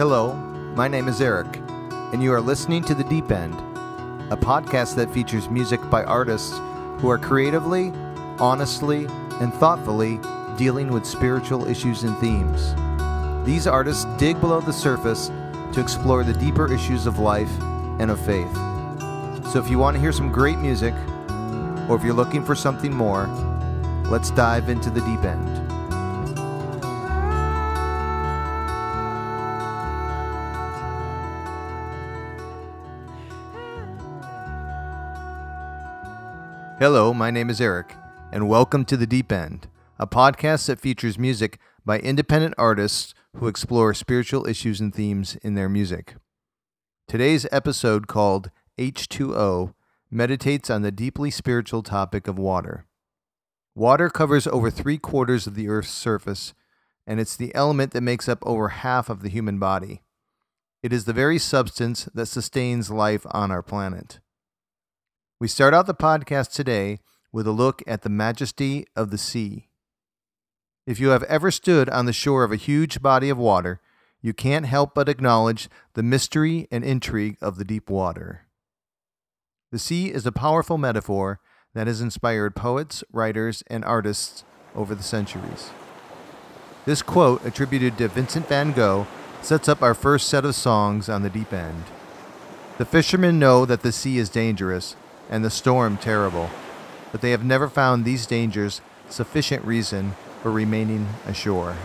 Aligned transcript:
Hello, 0.00 0.32
my 0.32 0.88
name 0.88 1.08
is 1.08 1.20
Eric, 1.20 1.58
and 2.14 2.22
you 2.22 2.32
are 2.32 2.40
listening 2.40 2.82
to 2.84 2.94
The 2.94 3.04
Deep 3.04 3.30
End, 3.30 3.52
a 4.32 4.34
podcast 4.34 4.96
that 4.96 5.12
features 5.12 5.50
music 5.50 5.78
by 5.90 6.04
artists 6.04 6.56
who 7.02 7.10
are 7.10 7.18
creatively, 7.18 7.92
honestly, 8.38 9.04
and 9.42 9.52
thoughtfully 9.52 10.18
dealing 10.56 10.88
with 10.88 11.04
spiritual 11.04 11.68
issues 11.68 12.04
and 12.04 12.16
themes. 12.16 12.74
These 13.44 13.66
artists 13.66 14.06
dig 14.16 14.40
below 14.40 14.62
the 14.62 14.72
surface 14.72 15.26
to 15.74 15.82
explore 15.82 16.24
the 16.24 16.32
deeper 16.32 16.72
issues 16.72 17.04
of 17.04 17.18
life 17.18 17.52
and 18.00 18.10
of 18.10 18.24
faith. 18.24 18.54
So 19.52 19.62
if 19.62 19.68
you 19.68 19.78
want 19.78 19.96
to 19.96 20.00
hear 20.00 20.12
some 20.12 20.32
great 20.32 20.56
music, 20.60 20.94
or 21.90 21.96
if 21.96 22.02
you're 22.02 22.14
looking 22.14 22.42
for 22.42 22.54
something 22.54 22.94
more, 22.94 23.26
let's 24.06 24.30
dive 24.30 24.70
into 24.70 24.88
the 24.88 25.02
deep 25.02 25.24
end. 25.24 25.59
Hello, 36.80 37.12
my 37.12 37.30
name 37.30 37.50
is 37.50 37.60
Eric, 37.60 37.94
and 38.32 38.48
welcome 38.48 38.86
to 38.86 38.96
The 38.96 39.06
Deep 39.06 39.30
End, 39.30 39.68
a 39.98 40.06
podcast 40.06 40.64
that 40.68 40.80
features 40.80 41.18
music 41.18 41.58
by 41.84 41.98
independent 41.98 42.54
artists 42.56 43.12
who 43.36 43.48
explore 43.48 43.92
spiritual 43.92 44.46
issues 44.46 44.80
and 44.80 44.94
themes 44.94 45.36
in 45.42 45.56
their 45.56 45.68
music. 45.68 46.14
Today's 47.06 47.46
episode, 47.52 48.06
called 48.06 48.50
H2O, 48.78 49.74
meditates 50.10 50.70
on 50.70 50.80
the 50.80 50.90
deeply 50.90 51.30
spiritual 51.30 51.82
topic 51.82 52.26
of 52.26 52.38
water. 52.38 52.86
Water 53.74 54.08
covers 54.08 54.46
over 54.46 54.70
three 54.70 54.96
quarters 54.96 55.46
of 55.46 55.56
the 55.56 55.68
Earth's 55.68 55.90
surface, 55.90 56.54
and 57.06 57.20
it's 57.20 57.36
the 57.36 57.54
element 57.54 57.92
that 57.92 58.00
makes 58.00 58.26
up 58.26 58.38
over 58.40 58.68
half 58.70 59.10
of 59.10 59.20
the 59.20 59.28
human 59.28 59.58
body. 59.58 60.00
It 60.82 60.94
is 60.94 61.04
the 61.04 61.12
very 61.12 61.36
substance 61.36 62.08
that 62.14 62.24
sustains 62.24 62.90
life 62.90 63.26
on 63.32 63.50
our 63.50 63.62
planet. 63.62 64.18
We 65.40 65.48
start 65.48 65.72
out 65.72 65.86
the 65.86 65.94
podcast 65.94 66.52
today 66.52 67.00
with 67.32 67.46
a 67.46 67.50
look 67.50 67.82
at 67.86 68.02
the 68.02 68.10
majesty 68.10 68.84
of 68.94 69.10
the 69.10 69.16
sea. 69.16 69.70
If 70.86 71.00
you 71.00 71.08
have 71.08 71.22
ever 71.22 71.50
stood 71.50 71.88
on 71.88 72.04
the 72.04 72.12
shore 72.12 72.44
of 72.44 72.52
a 72.52 72.56
huge 72.56 73.00
body 73.00 73.30
of 73.30 73.38
water, 73.38 73.80
you 74.20 74.34
can't 74.34 74.66
help 74.66 74.94
but 74.94 75.08
acknowledge 75.08 75.70
the 75.94 76.02
mystery 76.02 76.68
and 76.70 76.84
intrigue 76.84 77.38
of 77.40 77.56
the 77.56 77.64
deep 77.64 77.88
water. 77.88 78.48
The 79.72 79.78
sea 79.78 80.12
is 80.12 80.26
a 80.26 80.32
powerful 80.32 80.76
metaphor 80.76 81.40
that 81.72 81.86
has 81.86 82.02
inspired 82.02 82.54
poets, 82.54 83.02
writers, 83.10 83.64
and 83.68 83.82
artists 83.82 84.44
over 84.74 84.94
the 84.94 85.02
centuries. 85.02 85.70
This 86.84 87.00
quote, 87.00 87.42
attributed 87.46 87.96
to 87.96 88.08
Vincent 88.08 88.46
van 88.46 88.72
Gogh, 88.72 89.06
sets 89.40 89.70
up 89.70 89.80
our 89.80 89.94
first 89.94 90.28
set 90.28 90.44
of 90.44 90.54
songs 90.54 91.08
on 91.08 91.22
the 91.22 91.30
deep 91.30 91.54
end. 91.54 91.84
The 92.76 92.84
fishermen 92.84 93.38
know 93.38 93.64
that 93.64 93.80
the 93.80 93.90
sea 93.90 94.18
is 94.18 94.28
dangerous, 94.28 94.96
and 95.30 95.42
the 95.42 95.50
storm 95.50 95.96
terrible, 95.96 96.50
but 97.12 97.22
they 97.22 97.30
have 97.30 97.44
never 97.44 97.68
found 97.68 98.04
these 98.04 98.26
dangers 98.26 98.82
sufficient 99.08 99.64
reason 99.64 100.14
for 100.42 100.50
remaining 100.50 101.08
ashore. 101.26 101.76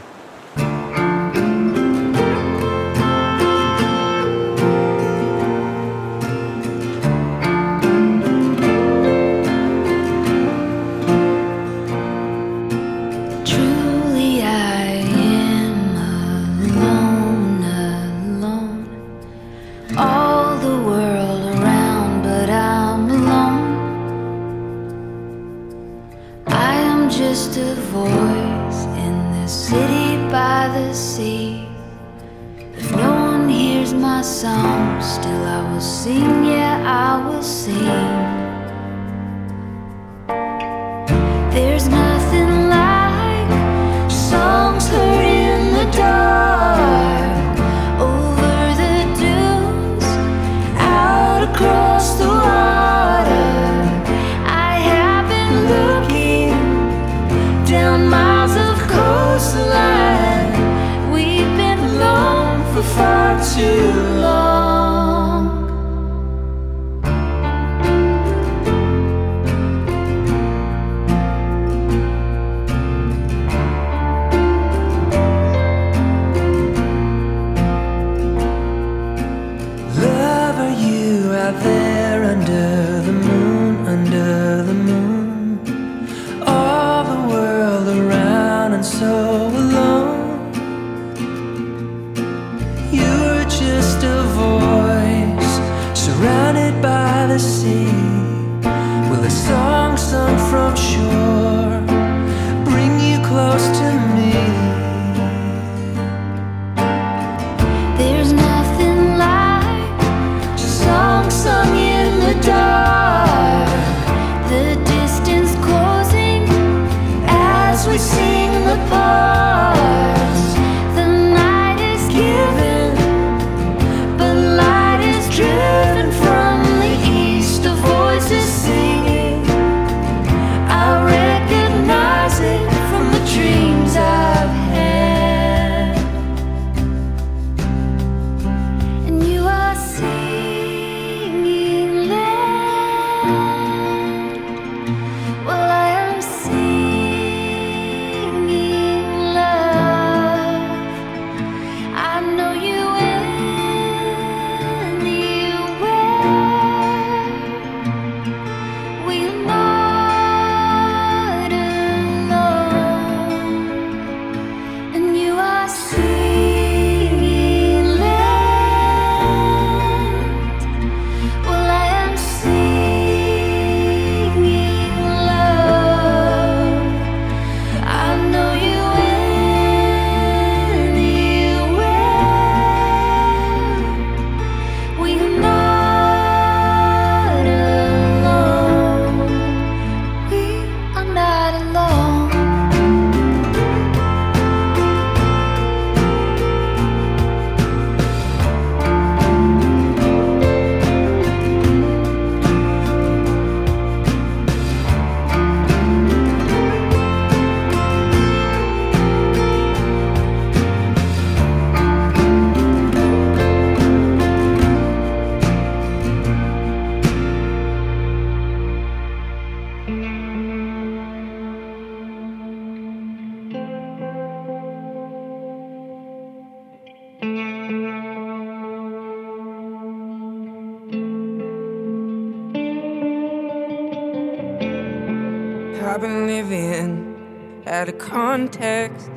living 236.50 237.64
out 237.66 237.90
of 237.90 237.98
context. 237.98 239.10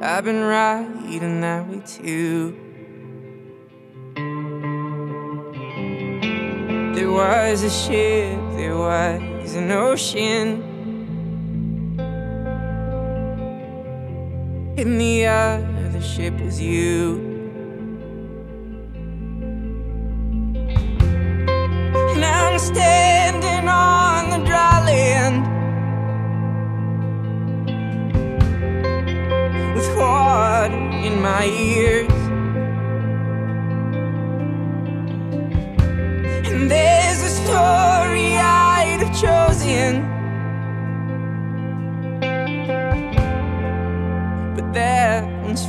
I've 0.00 0.24
been 0.24 0.42
writing 0.42 1.40
that 1.42 1.68
way 1.68 1.82
too. 1.84 2.56
There 6.94 7.10
was 7.10 7.62
a 7.62 7.70
ship, 7.70 8.38
there 8.56 8.76
was 8.76 9.54
an 9.54 9.70
ocean. 9.72 10.62
In 14.78 14.96
the 14.96 15.26
other 15.26 16.00
ship 16.00 16.40
was 16.40 16.60
you. 16.60 17.20
And 22.14 22.24
I'm 22.24 22.58
staying. 22.58 23.07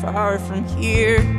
far 0.01 0.39
from 0.39 0.63
here. 0.77 1.38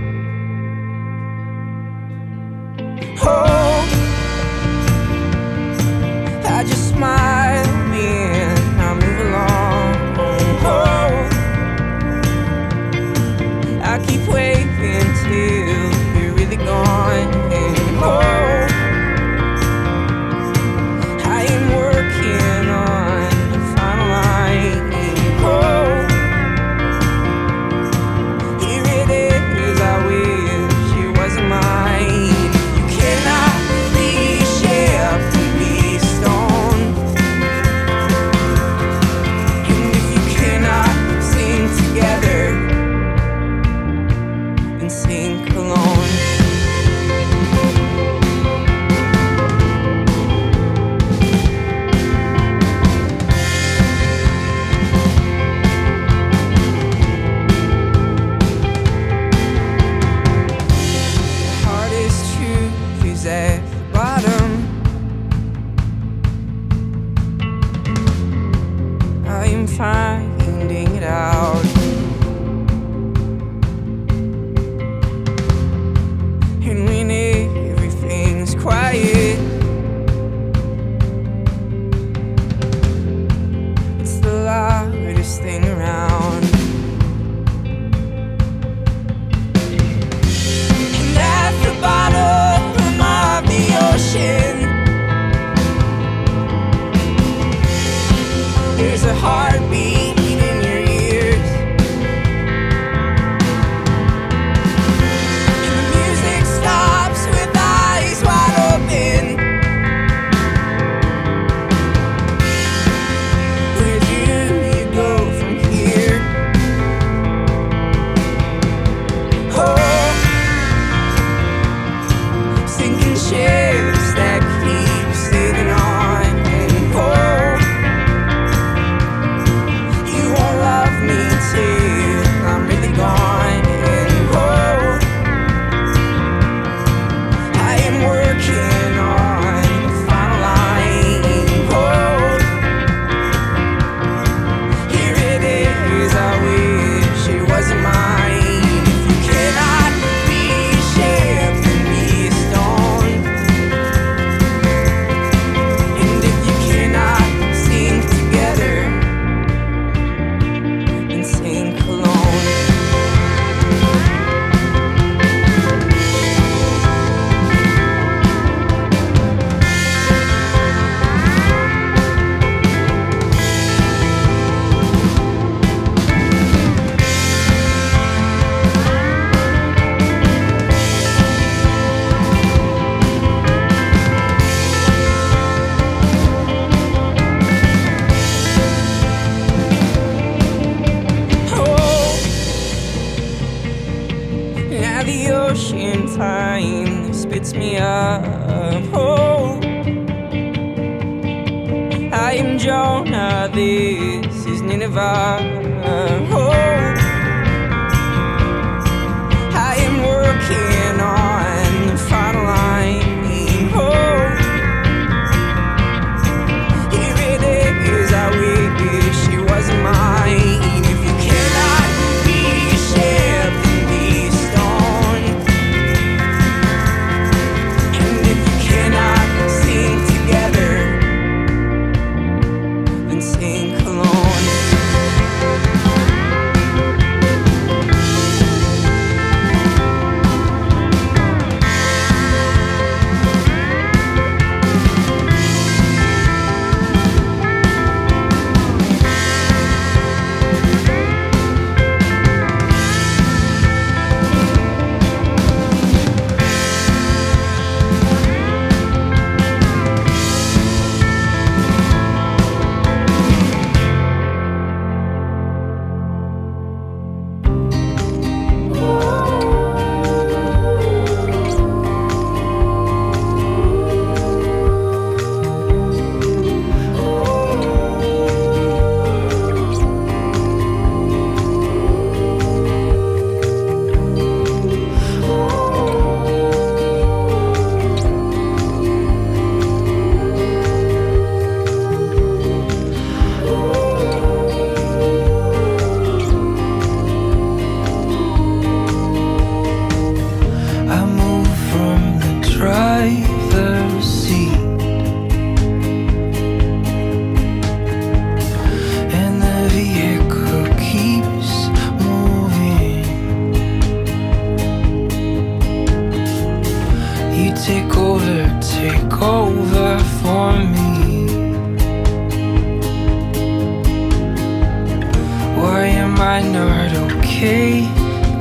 Not 326.43 326.93
okay 326.95 327.83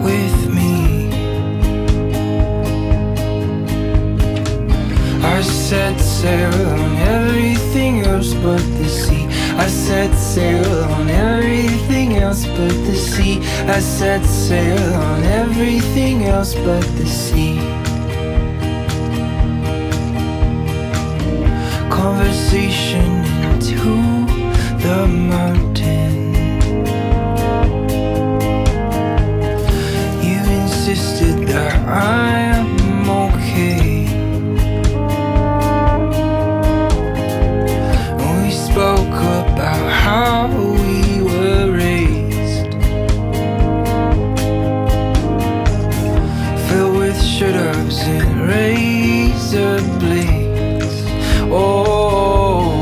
with 0.03 0.53
me. 0.53 1.09
I 5.23 5.41
set 5.41 5.99
sail 5.99 6.67
on 6.67 6.95
everything 6.97 8.01
else 8.01 8.33
but 8.35 8.61
the 8.79 8.87
sea. 8.87 9.25
I 9.57 9.67
set 9.67 10.13
sail 10.15 10.83
on 10.95 11.09
everything 11.09 12.17
else 12.17 12.45
but 12.45 12.75
the 12.87 12.95
sea. 12.95 13.39
I 13.67 13.79
set 13.79 14.23
sail 14.25 14.93
on 14.93 15.23
everything 15.23 16.25
else 16.25 16.53
but 16.55 16.83
the 16.97 17.05
sea. 17.05 17.57
Conversation 21.89 23.09
into 23.49 23.75
the 24.83 25.07
mountain. 25.07 25.68
Insisted 31.89 31.95
that 31.95 31.95
I 31.95 32.39
am 32.57 33.09
okay. 33.09 34.07
We 38.43 38.51
spoke 38.51 39.17
about 39.53 39.91
how 39.91 40.47
we 40.47 41.21
were 41.21 41.71
raised, 41.71 42.71
filled 46.69 46.95
with 46.97 47.21
should-haves 47.21 47.99
and 47.99 48.41
razor 48.47 49.81
blades. 49.99 51.05
Oh, 51.51 52.75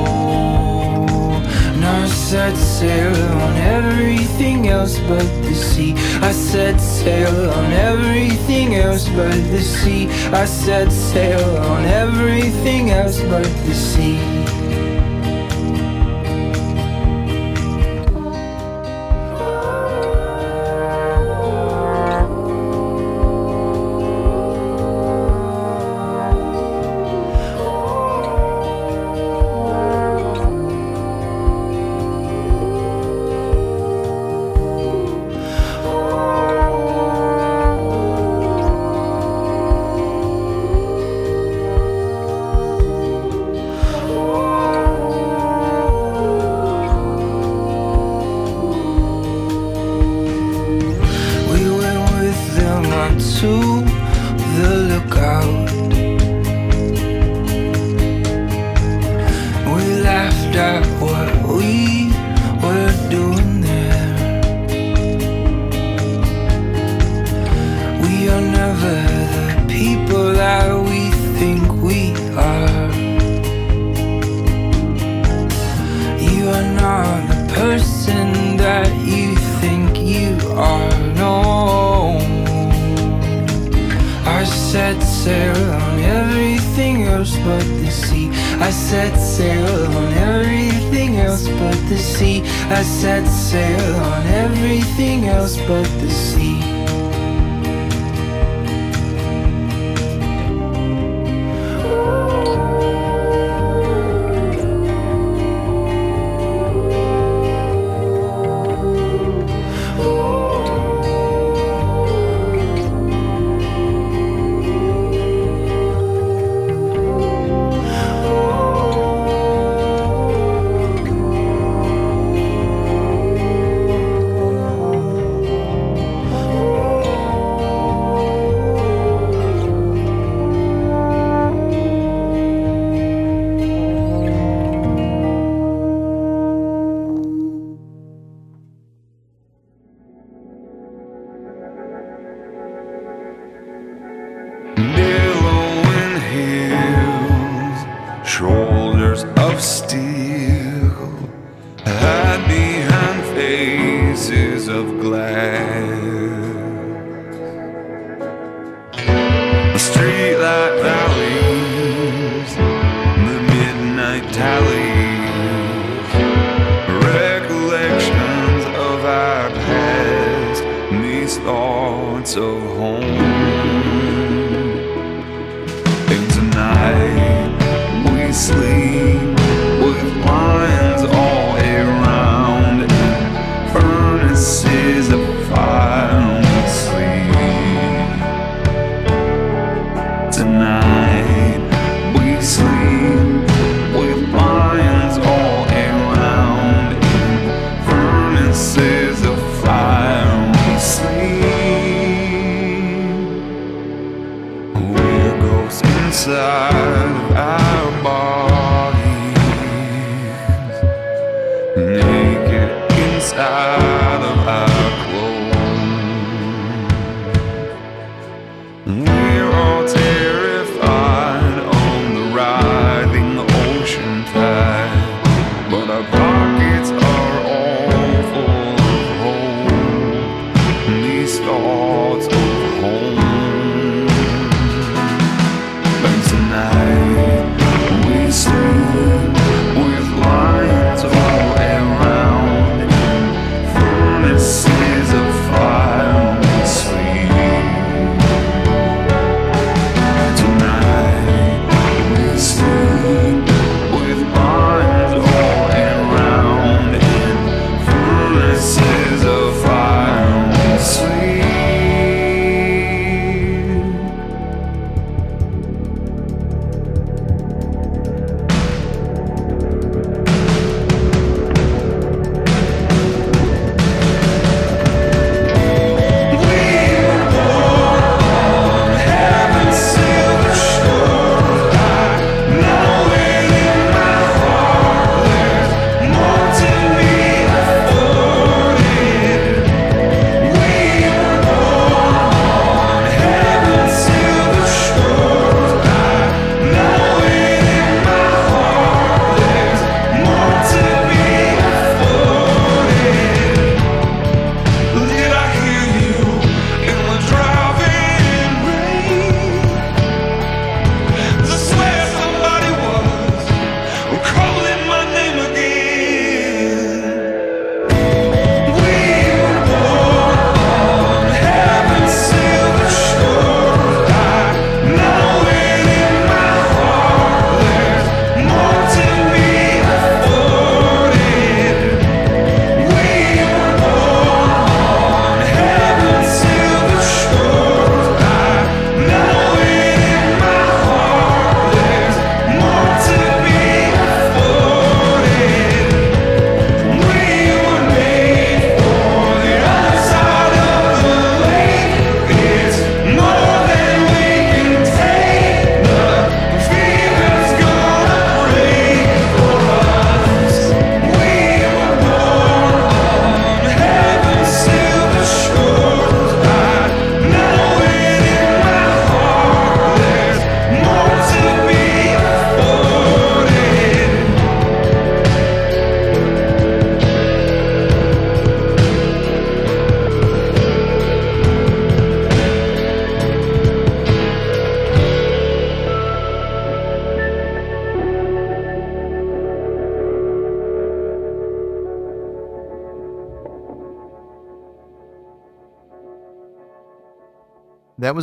and 1.73 1.85
I 1.85 2.07
set 2.07 2.55
sail 2.55 3.15
on 3.15 3.55
everything 3.57 4.67
else 4.67 4.99
but 4.99 5.25
the 5.43 5.53
sea. 5.53 5.93
I 6.21 6.31
set 6.31 6.79
sail 7.07 7.49
on 7.51 7.71
everything 7.71 8.75
else 8.75 9.07
but 9.07 9.31
the 9.51 9.61
sea. 9.61 10.09
I 10.41 10.43
set 10.43 10.91
sail 10.91 11.55
on 11.71 11.85
everything 11.85 12.89
else 12.91 13.21
but 13.21 13.47
the 13.65 13.73
sea. 13.73 14.36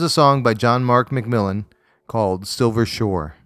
A 0.04 0.08
song 0.10 0.42
by 0.42 0.52
John 0.52 0.84
Mark 0.84 1.08
McMillan 1.08 1.64
called 2.08 2.46
Silver 2.46 2.84
Shore. 2.84 3.36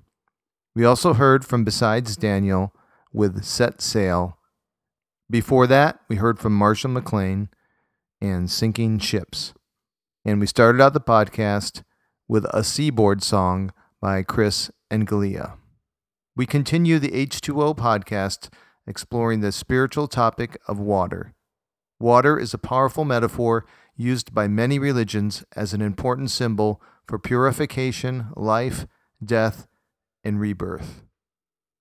We 0.74 0.84
also 0.84 1.14
heard 1.14 1.44
from 1.44 1.62
Besides 1.62 2.16
Daniel 2.16 2.74
with 3.12 3.44
Set 3.44 3.80
Sail. 3.80 4.38
Before 5.30 5.68
that, 5.68 6.00
we 6.08 6.16
heard 6.16 6.40
from 6.40 6.54
Marshall 6.54 6.90
McLean 6.90 7.48
and 8.20 8.50
Sinking 8.50 8.98
Ships. 8.98 9.54
And 10.24 10.40
we 10.40 10.46
started 10.46 10.80
out 10.82 10.94
the 10.94 11.00
podcast 11.00 11.84
with 12.26 12.44
a 12.52 12.64
Seaboard 12.64 13.22
song 13.22 13.72
by 14.02 14.24
Chris 14.24 14.68
and 14.90 15.06
Galia. 15.06 15.56
We 16.34 16.44
continue 16.44 16.98
the 16.98 17.12
H2O 17.12 17.76
podcast 17.76 18.48
exploring 18.84 19.40
the 19.40 19.52
spiritual 19.52 20.08
topic 20.08 20.58
of 20.66 20.80
water. 20.80 21.34
Water 22.00 22.36
is 22.36 22.52
a 22.52 22.58
powerful 22.58 23.04
metaphor 23.04 23.64
used 23.98 24.32
by 24.32 24.46
many 24.48 24.78
religions 24.78 25.44
as 25.54 25.74
an 25.74 25.82
important 25.82 26.30
symbol 26.30 26.80
for 27.06 27.18
purification, 27.18 28.28
life, 28.36 28.86
death, 29.22 29.66
and 30.24 30.40
rebirth. 30.40 31.02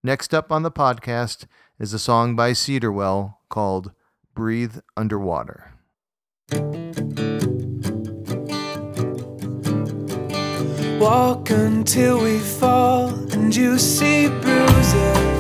Next 0.03 0.34
up 0.34 0.51
on 0.51 0.63
the 0.63 0.71
podcast 0.71 1.45
is 1.80 1.93
a 1.93 1.99
song 1.99 2.36
by 2.36 2.51
Cedarwell 2.51 3.36
called 3.49 3.91
Breathe 4.34 4.80
Underwater. 4.95 5.71
Walk 10.99 11.51
until 11.51 12.23
we 12.23 12.39
fall 12.39 13.10
and 13.32 13.56
you 13.56 13.77
see 13.77 14.27
bruises. 14.27 15.38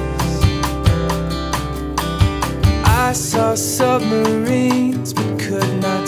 I 2.85 3.13
saw 3.13 3.55
submarines 3.55 5.13
but 5.13 5.39
could 5.39 5.81
not 5.81 6.06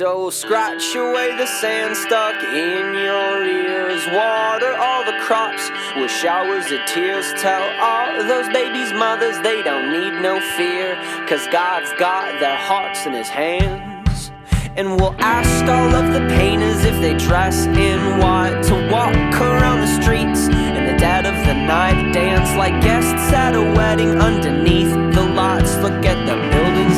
So 0.00 0.30
scratch 0.30 0.94
away 0.94 1.36
the 1.36 1.44
sand 1.44 1.94
stuck 1.94 2.42
in 2.42 2.94
your 2.94 3.44
ears. 3.44 4.06
Water 4.06 4.74
all 4.78 5.04
the 5.04 5.18
crops 5.20 5.68
with 5.94 6.10
showers 6.10 6.72
of 6.72 6.80
tears. 6.86 7.30
Tell 7.36 7.60
all 7.78 8.24
those 8.24 8.48
babies' 8.48 8.94
mothers 8.94 9.38
they 9.42 9.62
don't 9.62 9.92
need 9.92 10.22
no 10.22 10.40
fear. 10.56 10.94
Cause 11.28 11.46
God's 11.48 11.92
got 11.98 12.40
their 12.40 12.56
hearts 12.56 13.04
in 13.04 13.12
his 13.12 13.28
hands. 13.28 14.32
And 14.74 14.98
we'll 14.98 15.14
ask 15.18 15.66
all 15.68 15.94
of 15.94 16.14
the 16.14 16.26
painters 16.34 16.82
if 16.82 16.98
they 17.02 17.12
dress 17.18 17.66
in 17.66 18.20
white 18.20 18.62
to 18.72 18.88
walk 18.90 19.12
around 19.38 19.80
the 19.82 20.00
streets 20.00 20.48
in 20.48 20.86
the 20.86 20.96
dead 20.96 21.26
of 21.26 21.34
the 21.44 21.52
night. 21.52 22.10
Dance 22.14 22.56
like 22.56 22.80
guests 22.80 23.34
at 23.34 23.54
a 23.54 23.60
wedding 23.76 24.18
underneath 24.18 24.94
the 25.14 25.26
lights. 25.34 25.76
Look 25.84 26.06
at 26.06 26.24
the 26.24 26.36
buildings 26.56 26.89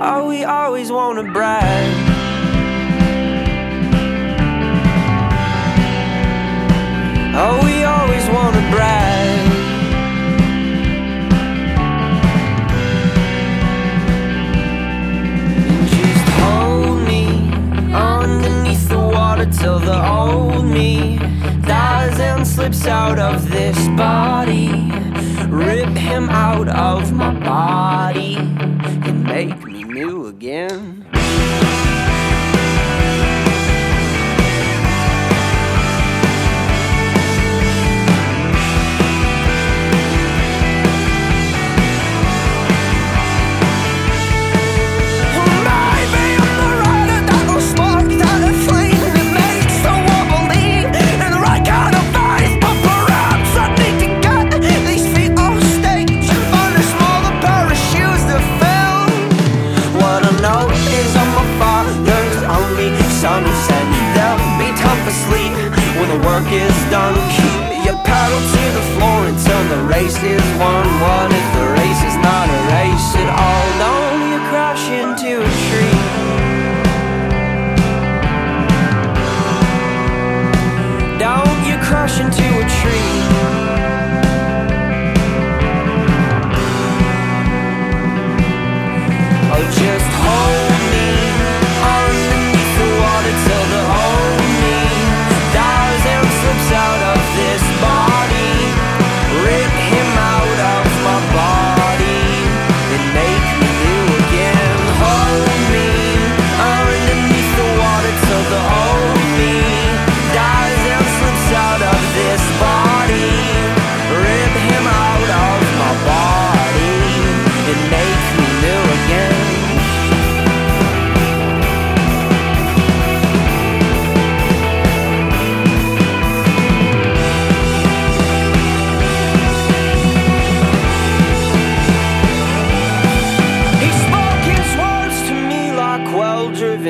are 0.00 0.24
we 0.24 0.44
always 0.44 0.90
wanna 0.90 1.24
brag. 1.24 1.94
Are 7.36 7.62
we 7.62 7.84
always 7.84 8.26
wanna 8.30 8.64
brag. 8.70 9.46
Just 15.90 16.28
hold 16.40 17.02
me 17.06 17.52
underneath 17.92 18.88
the 18.88 18.98
water 18.98 19.44
till 19.44 19.80
the 19.80 20.00
old 20.10 20.64
me 20.64 21.18
dies 21.66 22.18
and 22.18 22.46
slips 22.46 22.86
out 22.86 23.18
of 23.18 23.50
this 23.50 23.76
body. 23.98 24.90
Rip 25.50 25.90
him 25.90 26.30
out 26.30 26.68
of 26.68 27.12
my 27.12 27.34
body 27.34 28.36
and 28.36 29.24
make 29.24 29.59
yeah. 30.50 30.99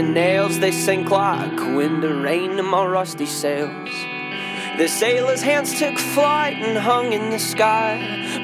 even 0.00 0.14
nails, 0.14 0.58
they 0.58 0.72
sink 0.72 1.10
like 1.10 1.58
wind 1.76 2.02
or 2.04 2.22
rain 2.22 2.58
in 2.58 2.64
my 2.64 2.84
rusty 2.86 3.26
sails. 3.26 3.90
The 4.78 4.88
sailors' 4.88 5.42
hands 5.42 5.78
took 5.78 5.98
flight 5.98 6.56
and 6.56 6.78
hung 6.78 7.12
in 7.12 7.28
the 7.28 7.38
sky. 7.38 7.98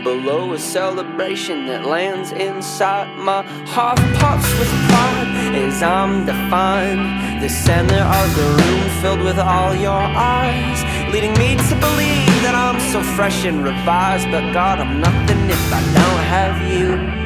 Below 0.04 0.52
a 0.52 0.58
celebration 0.58 1.66
that 1.66 1.86
lands 1.86 2.32
inside 2.32 3.08
my 3.16 3.40
heart 3.72 3.98
pops 4.20 4.50
with 4.58 4.68
pride 4.88 5.54
as 5.54 5.82
I'm 5.82 6.26
defined. 6.26 7.42
The 7.42 7.48
center 7.48 8.02
of 8.20 8.28
the 8.36 8.48
room 8.58 8.82
filled 9.00 9.20
with 9.20 9.38
all 9.38 9.74
your 9.74 10.04
eyes, 10.36 10.78
leading 11.10 11.32
me 11.38 11.56
to 11.56 11.74
believe 11.86 12.36
that 12.44 12.54
I'm 12.54 12.80
so 12.92 13.02
fresh 13.16 13.46
and 13.46 13.64
revised. 13.64 14.30
But 14.30 14.52
God, 14.52 14.78
I'm 14.78 15.00
nothing 15.00 15.48
if 15.48 15.72
I 15.72 15.80
don't 15.80 16.22
have 16.36 16.56
you. 16.70 17.25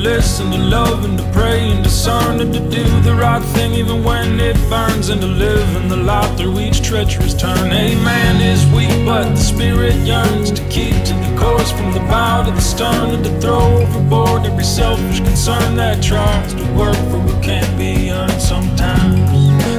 listen, 0.00 0.50
to 0.50 0.58
love, 0.58 1.04
and 1.04 1.18
to 1.18 1.24
pray, 1.32 1.70
and 1.70 1.84
discern, 1.84 2.40
and 2.40 2.52
to 2.52 2.60
do 2.70 2.84
the 3.02 3.14
right 3.14 3.42
thing 3.54 3.72
even 3.74 4.02
when 4.02 4.40
it 4.40 4.56
burns, 4.68 5.08
and 5.10 5.20
to 5.20 5.26
live 5.26 5.76
in 5.76 5.88
the 5.88 5.96
light 5.96 6.36
through 6.38 6.58
each 6.58 6.82
treacherous 6.82 7.34
turn. 7.34 7.70
A 7.70 7.94
man 8.02 8.40
is 8.40 8.64
weak, 8.72 9.04
but 9.04 9.24
the 9.30 9.36
spirit 9.36 9.94
yearns 9.96 10.50
to 10.52 10.62
keep 10.68 10.94
to 11.04 11.14
the 11.14 11.36
course 11.38 11.70
from 11.70 11.92
the 11.92 12.00
bow 12.00 12.44
to 12.44 12.50
the 12.50 12.60
stern, 12.60 13.10
and 13.10 13.24
to 13.24 13.40
throw 13.40 13.60
overboard 13.82 14.46
every 14.46 14.64
selfish 14.64 15.20
concern 15.20 15.76
that 15.76 16.02
tries 16.02 16.54
to 16.54 16.64
work 16.74 16.96
for 17.10 17.18
what 17.18 17.42
can't 17.42 17.78
be 17.78 18.10
earned 18.10 18.40
sometimes. 18.40 19.14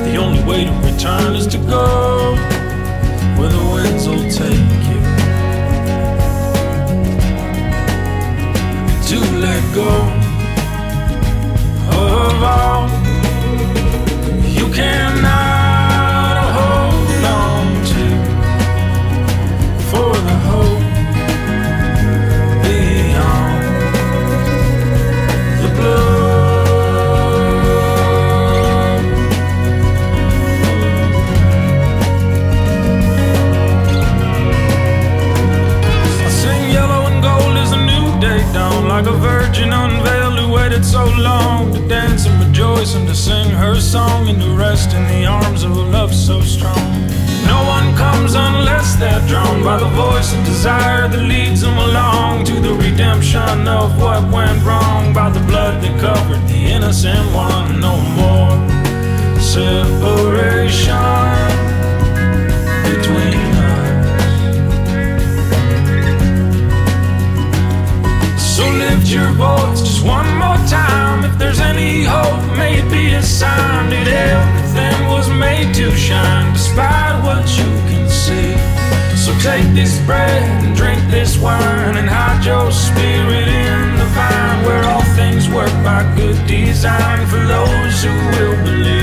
The 0.06 0.18
only 0.18 0.44
way 0.44 0.66
to 0.66 0.72
return 0.92 1.36
is 1.36 1.48
to 1.48 1.58
go 1.58 2.36
where 3.38 3.50
the 3.50 3.66
winds 3.74 4.08
will 4.08 4.30
take 4.30 4.88
you. 4.88 4.91
to 9.12 9.20
let 9.20 9.76
go 9.76 9.90
of 11.92 12.44
all 12.44 12.88
you 14.48 14.72
cannot. 14.74 15.61
So 41.02 41.22
long 41.22 41.74
to 41.74 41.80
dance 41.88 42.26
and 42.28 42.46
rejoice 42.46 42.94
and 42.96 43.08
to 43.08 43.16
sing 43.16 43.50
her 43.50 43.76
song 43.80 44.28
and 44.30 44.40
to 44.40 44.50
rest 44.56 44.94
in 44.94 45.04
the 45.08 45.26
arms 45.26 45.64
of 45.64 45.72
a 45.72 45.86
love 45.98 46.14
so 46.14 46.42
strong. 46.42 46.92
No 47.54 47.60
one 47.76 47.96
comes 47.96 48.34
unless 48.36 48.96
they're 48.98 49.26
drawn 49.28 49.64
by 49.64 49.78
the 49.80 49.92
voice 50.06 50.34
of 50.34 50.44
desire 50.46 51.08
that 51.08 51.24
leads 51.34 51.62
them 51.62 51.78
along 51.78 52.46
to 52.46 52.56
the 52.60 52.74
redemption 52.74 53.68
of 53.68 54.00
what 54.00 54.22
went 54.32 54.64
wrong 54.64 55.14
by 55.14 55.30
the 55.30 55.44
blood 55.50 55.82
that 55.82 55.96
covered 56.00 56.44
the 56.48 56.62
innocent 56.76 57.26
one. 57.34 57.80
No 57.80 57.96
more 58.20 58.54
separation 59.40 61.11
what 77.32 77.48
you 77.58 77.72
can 77.90 78.10
see. 78.10 78.52
So 79.16 79.32
take 79.40 79.68
this 79.74 79.94
bread 80.06 80.44
and 80.64 80.76
drink 80.76 81.02
this 81.10 81.38
wine 81.38 81.96
and 81.96 82.10
hide 82.10 82.44
your 82.46 82.72
spirit 82.72 83.48
in 83.48 83.98
the 84.00 84.08
vine 84.18 84.66
where 84.66 84.84
all 84.92 85.06
things 85.20 85.48
work 85.48 85.74
by 85.84 86.02
good 86.16 86.40
design 86.48 87.26
for 87.28 87.44
those 87.56 88.04
who 88.04 88.14
will 88.34 88.58
believe 88.64 89.01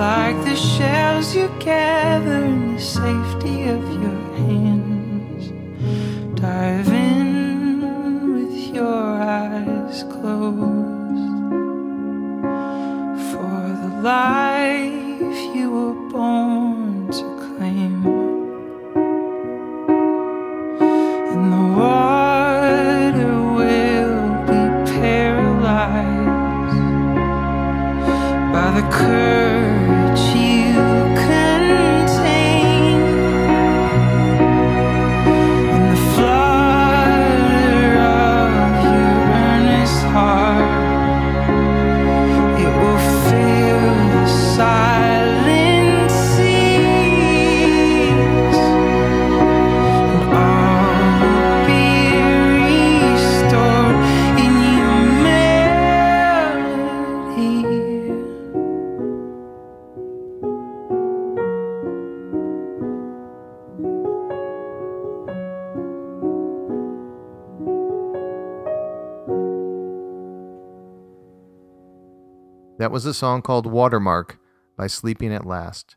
like 0.00 0.42
the 0.44 0.56
shells 0.56 1.36
you 1.36 1.46
gather 1.58 2.42
in 2.46 2.74
the 2.74 2.80
safety 2.80 3.68
of 3.68 3.82
your 4.02 4.20
hands. 4.48 5.50
Dive 6.40 6.89
That 72.90 72.94
was 72.94 73.06
a 73.06 73.14
song 73.14 73.40
called 73.40 73.66
Watermark 73.66 74.36
by 74.76 74.88
Sleeping 74.88 75.32
at 75.32 75.46
Last. 75.46 75.94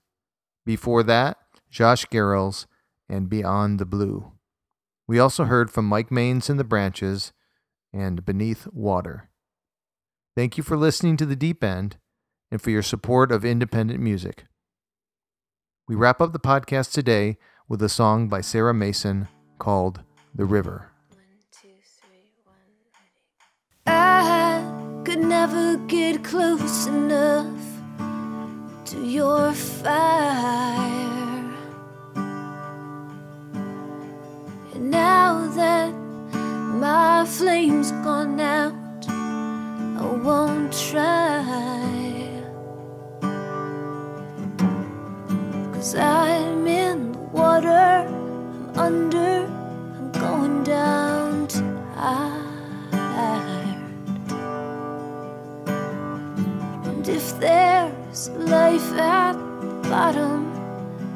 Before 0.63 1.01
that, 1.01 1.37
Josh 1.71 2.05
Garrels 2.05 2.67
and 3.09 3.27
Beyond 3.27 3.79
the 3.79 3.85
Blue. 3.87 4.33
We 5.07 5.17
also 5.17 5.45
heard 5.45 5.71
from 5.71 5.87
Mike 5.87 6.11
Mains 6.11 6.51
in 6.51 6.57
the 6.57 6.63
Branches 6.63 7.33
and 7.91 8.23
Beneath 8.23 8.67
Water. 8.71 9.31
Thank 10.37 10.55
you 10.55 10.63
for 10.63 10.77
listening 10.77 11.17
to 11.17 11.25
The 11.25 11.35
Deep 11.35 11.63
End 11.63 11.97
and 12.51 12.61
for 12.61 12.69
your 12.69 12.83
support 12.83 13.31
of 13.31 13.43
independent 13.43 13.99
music. 13.99 14.45
We 15.87 15.95
wrap 15.95 16.21
up 16.21 16.31
the 16.31 16.39
podcast 16.39 16.91
today 16.91 17.39
with 17.67 17.81
a 17.81 17.89
song 17.89 18.29
by 18.29 18.41
Sarah 18.41 18.71
Mason 18.71 19.29
called 19.57 20.03
The 20.35 20.45
River. 20.45 20.92
Never 25.45 25.75
get 25.87 26.23
close 26.23 26.87
enough 26.87 27.63
to 28.85 28.97
your 29.03 29.51
fire. 29.51 29.93
And 34.73 34.89
now 34.89 35.45
that 35.47 35.91
my 36.85 37.25
flame's 37.25 37.91
gone 38.07 38.39
out, 38.39 39.03
I 40.01 40.05
won't 40.27 40.71
try. 40.89 41.43
Cause 45.73 45.93
I'm 45.95 46.65
in 46.67 47.11
the 47.11 47.19
water, 47.39 48.07
I'm 48.75 48.77
under, 48.77 49.45
I'm 49.97 50.11
going 50.13 50.63
down 50.63 51.22
if 57.23 57.39
there's 57.39 58.29
life 58.31 58.91
at 58.99 59.33
the 59.61 59.89
bottom, 59.89 60.51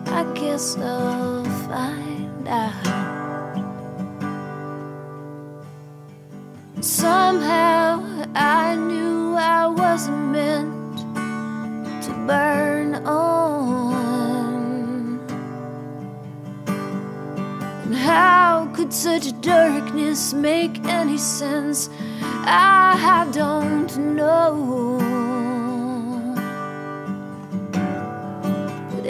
I 0.08 0.24
guess 0.34 0.78
I'll 0.78 1.44
find 1.68 2.48
out. 2.48 2.88
Somehow 6.80 8.06
I 8.36 8.76
knew 8.76 9.36
I 9.36 9.68
wasn't 9.68 10.32
meant 10.32 10.98
to 12.06 12.12
burn 12.26 12.96
on. 13.06 15.20
And 17.84 17.96
how 17.96 18.72
could 18.74 18.94
such 18.94 19.42
darkness 19.42 20.34
make 20.34 20.80
any 20.86 21.18
sense? 21.18 21.90
I 22.46 23.28
don't 23.34 24.16
know. 24.16 25.27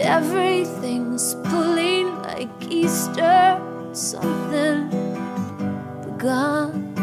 Everything's 0.07 1.35
pulling 1.43 2.07
like 2.23 2.49
Easter, 2.69 3.59
something 3.91 4.89
begun. 6.05 6.93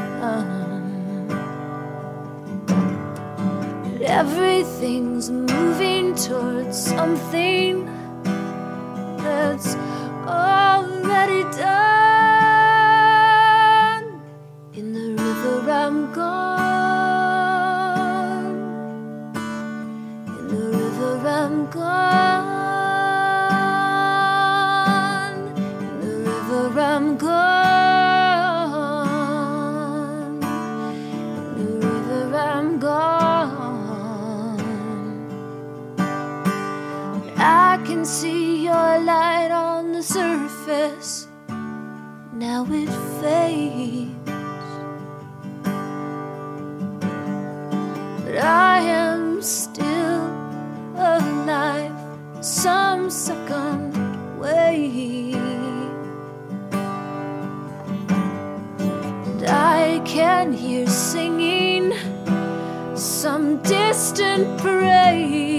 Everything's 4.03 5.31
moving 5.31 6.15
towards 6.15 6.77
something 6.79 7.85
that's 9.19 9.75
already 10.27 11.43
done. 11.59 11.75
In 14.75 14.93
the 14.93 15.23
river, 15.23 15.71
I'm 15.71 16.13
gone. 16.13 16.54
Now 42.55 42.67
it 42.71 42.93
fades. 43.21 44.13
But 48.25 48.37
I 48.39 48.79
am 48.79 49.43
still 49.43 50.27
alive, 50.95 51.97
some 52.41 53.11
second 53.11 53.91
way. 54.39 55.33
And 59.31 59.43
I 59.49 60.01
can 60.05 60.53
hear 60.53 60.87
singing 60.87 61.93
some 62.95 63.61
distant 63.63 64.61
parade. 64.61 65.54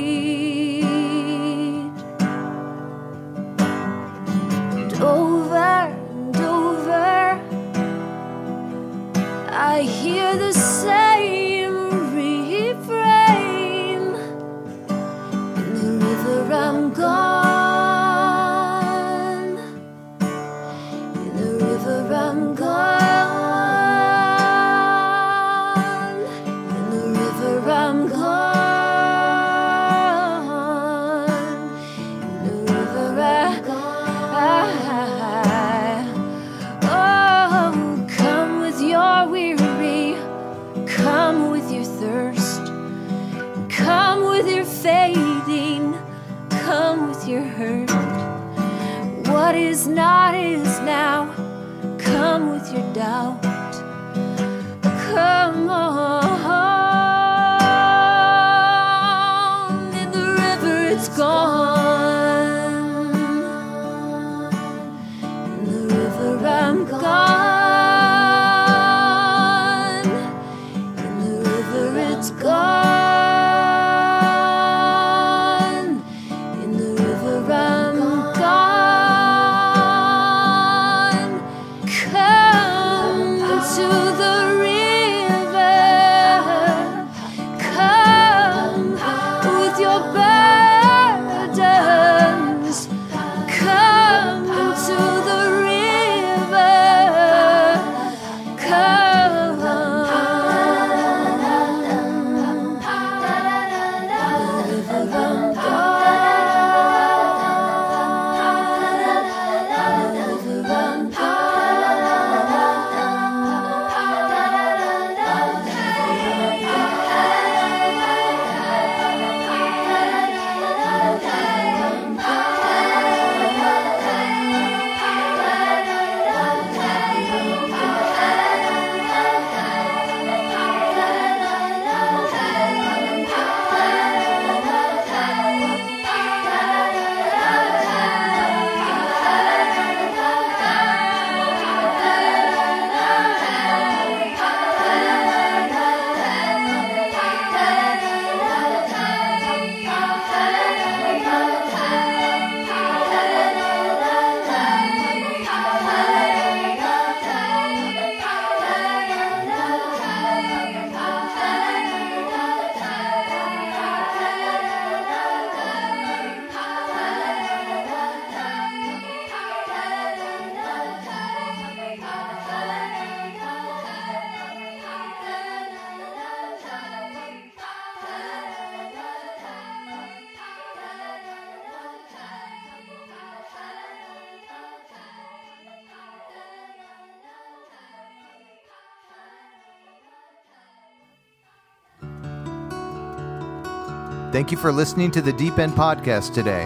Thank 194.35 194.51
you 194.51 194.57
for 194.57 194.73
listening 194.73 195.11
to 195.11 195.21
the 195.21 195.31
Deep 195.31 195.59
End 195.59 195.71
podcast 195.71 196.33
today. 196.33 196.65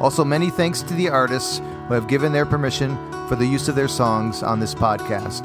Also, 0.00 0.24
many 0.24 0.48
thanks 0.48 0.80
to 0.80 0.94
the 0.94 1.10
artists 1.10 1.58
who 1.58 1.92
have 1.92 2.08
given 2.08 2.32
their 2.32 2.46
permission 2.46 2.96
for 3.28 3.36
the 3.36 3.44
use 3.44 3.68
of 3.68 3.74
their 3.74 3.86
songs 3.86 4.42
on 4.42 4.58
this 4.58 4.74
podcast. 4.74 5.44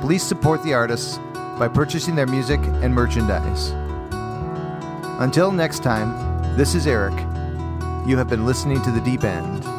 Please 0.00 0.22
support 0.22 0.62
the 0.62 0.72
artists 0.72 1.18
by 1.58 1.68
purchasing 1.68 2.14
their 2.14 2.26
music 2.26 2.58
and 2.82 2.94
merchandise. 2.94 3.72
Until 5.20 5.52
next 5.52 5.82
time, 5.82 6.56
this 6.56 6.74
is 6.74 6.86
Eric. 6.86 7.12
You 8.08 8.16
have 8.16 8.30
been 8.30 8.46
listening 8.46 8.80
to 8.84 8.90
The 8.90 9.02
Deep 9.02 9.24
End. 9.24 9.77